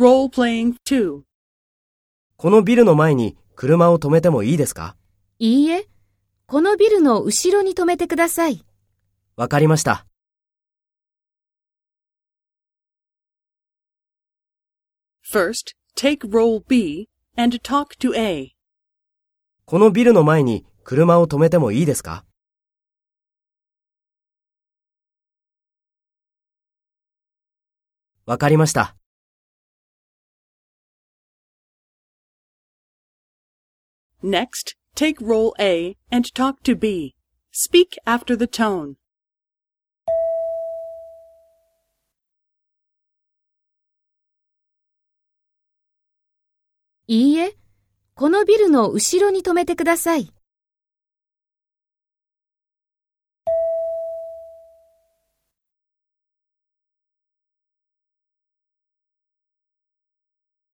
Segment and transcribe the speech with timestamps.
[0.00, 1.24] Role playing 2.
[2.38, 4.96] このビルの前に車を止めてもいいですか？
[5.38, 5.88] いいえ、
[6.46, 8.64] このビルの後ろに止めてください。
[9.36, 10.06] わかりました。
[15.30, 18.52] First, take role B and talk to A.
[19.66, 22.24] このビルの前に車を止めてもいいですか？
[28.24, 28.96] わかりました。
[34.22, 37.14] Next, take role A and talk to B.
[37.52, 38.96] Speak after the tone.
[47.06, 47.56] いいえ、
[48.14, 50.32] このビルの後ろに止めてください。